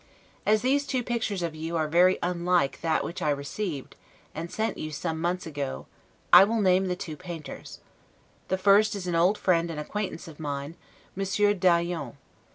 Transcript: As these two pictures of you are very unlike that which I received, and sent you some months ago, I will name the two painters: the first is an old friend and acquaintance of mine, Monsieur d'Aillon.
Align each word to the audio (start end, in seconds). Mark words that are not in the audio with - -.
As 0.47 0.63
these 0.63 0.87
two 0.87 1.03
pictures 1.03 1.43
of 1.43 1.53
you 1.53 1.77
are 1.77 1.87
very 1.87 2.17
unlike 2.23 2.81
that 2.81 3.03
which 3.03 3.21
I 3.21 3.29
received, 3.29 3.95
and 4.33 4.51
sent 4.51 4.79
you 4.79 4.89
some 4.89 5.21
months 5.21 5.45
ago, 5.45 5.85
I 6.33 6.43
will 6.43 6.59
name 6.59 6.87
the 6.87 6.95
two 6.95 7.15
painters: 7.15 7.77
the 8.47 8.57
first 8.57 8.95
is 8.95 9.05
an 9.05 9.13
old 9.13 9.37
friend 9.37 9.69
and 9.69 9.79
acquaintance 9.79 10.27
of 10.27 10.39
mine, 10.39 10.75
Monsieur 11.15 11.53
d'Aillon. 11.53 12.17